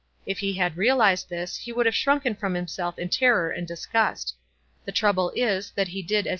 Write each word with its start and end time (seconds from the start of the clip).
If 0.25 0.39
he 0.39 0.53
had 0.53 0.77
realized 0.77 1.29
this 1.29 1.57
he 1.57 1.71
would 1.71 1.85
have 1.85 1.93
shrunken 1.93 2.33
from 2.33 2.55
himself 2.55 2.97
in 2.97 3.07
ter 3.09 3.35
ror 3.51 3.55
and 3.55 3.67
disgust. 3.67 4.33
The 4.83 4.91
trouble 4.91 5.31
is 5.35 5.73
that 5.75 5.89
he 5.89 6.01
did 6.01 6.01
as 6.01 6.01
138 6.01 6.01
WISE 6.01 6.17
AND 6.17 6.19
OTHERWISE. 6.25 6.29